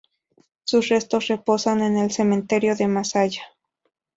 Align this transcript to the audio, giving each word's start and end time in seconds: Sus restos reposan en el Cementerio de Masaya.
Sus 0.63 0.89
restos 0.89 1.27
reposan 1.27 1.81
en 1.83 1.95
el 1.95 2.09
Cementerio 2.09 2.75
de 2.75 2.87
Masaya. 2.87 3.43